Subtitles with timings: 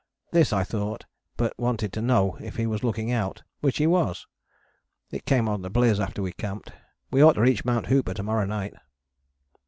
[0.31, 1.05] This I thought,
[1.37, 4.25] but wanted to know if he was looking out, which he was.
[5.11, 6.71] It came on to bliz after we camped,
[7.11, 7.85] we ought to reach Mt.
[7.85, 8.73] Hooper to morrow night.